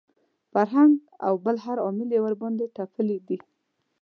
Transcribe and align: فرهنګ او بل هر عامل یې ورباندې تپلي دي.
فرهنګ 0.51 0.93
او 1.25 1.33
بل 1.45 1.55
هر 1.65 1.77
عامل 1.85 2.09
یې 2.15 2.19
ورباندې 2.25 2.65
تپلي 2.75 3.17
دي. 3.27 3.37